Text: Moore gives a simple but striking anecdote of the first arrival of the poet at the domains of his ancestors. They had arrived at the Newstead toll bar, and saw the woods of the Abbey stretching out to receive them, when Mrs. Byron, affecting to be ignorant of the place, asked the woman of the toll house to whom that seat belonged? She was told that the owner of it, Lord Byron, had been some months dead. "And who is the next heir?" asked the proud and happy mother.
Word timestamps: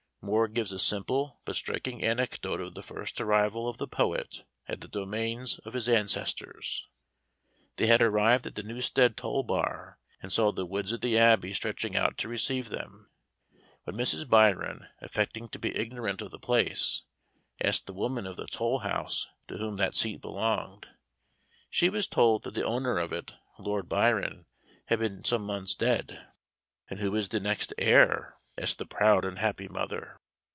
Moore 0.23 0.47
gives 0.47 0.71
a 0.71 0.77
simple 0.77 1.41
but 1.45 1.55
striking 1.55 2.03
anecdote 2.03 2.61
of 2.61 2.75
the 2.75 2.83
first 2.83 3.19
arrival 3.19 3.67
of 3.67 3.79
the 3.79 3.87
poet 3.87 4.43
at 4.67 4.79
the 4.79 4.87
domains 4.87 5.57
of 5.65 5.73
his 5.73 5.89
ancestors. 5.89 6.87
They 7.77 7.87
had 7.87 8.03
arrived 8.03 8.45
at 8.45 8.53
the 8.53 8.61
Newstead 8.61 9.17
toll 9.17 9.41
bar, 9.41 9.97
and 10.21 10.31
saw 10.31 10.51
the 10.51 10.67
woods 10.67 10.91
of 10.91 11.01
the 11.01 11.17
Abbey 11.17 11.53
stretching 11.53 11.95
out 11.97 12.19
to 12.19 12.29
receive 12.29 12.69
them, 12.69 13.09
when 13.85 13.95
Mrs. 13.95 14.29
Byron, 14.29 14.87
affecting 15.01 15.49
to 15.49 15.59
be 15.59 15.75
ignorant 15.75 16.21
of 16.21 16.29
the 16.29 16.37
place, 16.39 17.01
asked 17.63 17.87
the 17.87 17.91
woman 17.93 18.27
of 18.27 18.37
the 18.37 18.45
toll 18.45 18.79
house 18.79 19.25
to 19.47 19.57
whom 19.57 19.77
that 19.77 19.95
seat 19.95 20.21
belonged? 20.21 20.87
She 21.67 21.89
was 21.89 22.05
told 22.05 22.43
that 22.43 22.53
the 22.53 22.63
owner 22.63 22.99
of 22.99 23.11
it, 23.11 23.33
Lord 23.57 23.89
Byron, 23.89 24.45
had 24.85 24.99
been 24.99 25.23
some 25.25 25.41
months 25.41 25.73
dead. 25.73 26.27
"And 26.91 26.99
who 26.99 27.15
is 27.15 27.29
the 27.29 27.39
next 27.39 27.73
heir?" 27.79 28.37
asked 28.57 28.77
the 28.79 28.85
proud 28.85 29.23
and 29.23 29.39
happy 29.39 29.69
mother. 29.69 30.17